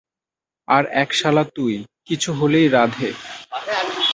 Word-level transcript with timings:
আর 0.67 0.83
এক 0.93 1.09
শালা 1.13 1.43
তুই, 1.55 1.73
কিছু 2.07 2.29
হলেই 2.33 2.67
রাধে! 2.67 3.09